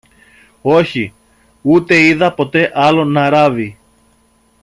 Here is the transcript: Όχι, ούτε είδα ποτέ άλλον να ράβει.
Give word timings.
Όχι, 0.61 1.13
ούτε 1.61 1.99
είδα 2.01 2.33
ποτέ 2.33 2.71
άλλον 2.75 3.11
να 3.11 3.29
ράβει. 3.29 3.77